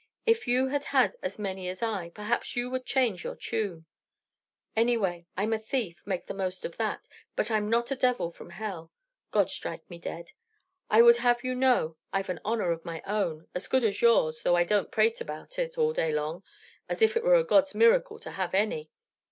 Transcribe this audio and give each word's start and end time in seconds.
If 0.25 0.47
you 0.47 0.69
had 0.69 0.85
had 0.85 1.15
as 1.21 1.37
many 1.37 1.69
as 1.69 1.83
I, 1.83 2.09
perhaps 2.09 2.55
you 2.55 2.71
would 2.71 2.87
change 2.87 3.23
your 3.23 3.35
tune. 3.35 3.85
Anyway, 4.75 5.27
I'm 5.37 5.53
a 5.53 5.59
thief 5.59 6.01
make 6.07 6.25
the 6.25 6.33
most 6.33 6.65
of 6.65 6.75
that 6.77 7.01
but 7.35 7.51
I'm 7.51 7.69
not 7.69 7.91
a 7.91 7.95
devil 7.95 8.31
from 8.31 8.49
hell, 8.49 8.91
God 9.29 9.51
strike 9.51 9.87
me 9.91 9.99
dead. 9.99 10.31
I 10.89 11.03
would 11.03 11.17
have 11.17 11.43
you 11.43 11.53
to 11.53 11.59
know 11.59 11.97
I've 12.11 12.29
an 12.29 12.41
honor 12.43 12.71
of 12.71 12.83
my 12.83 13.03
own, 13.05 13.47
as 13.53 13.67
good 13.67 13.83
as 13.83 14.01
yours, 14.01 14.41
though 14.41 14.55
I 14.55 14.63
don't 14.63 14.89
prate 14.91 15.21
about 15.21 15.59
it 15.59 15.77
all 15.77 15.93
day 15.93 16.11
long, 16.11 16.41
as 16.89 17.03
if 17.03 17.15
it 17.15 17.23
were 17.23 17.35
a 17.35 17.43
God's 17.43 17.75
miracle 17.75 18.17
to 18.21 18.31
have 18.31 18.55
any. 18.55 18.89